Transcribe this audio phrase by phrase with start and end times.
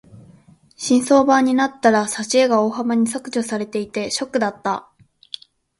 [0.75, 4.89] 新装版になったら挿絵が大幅に削除されていてショックだった。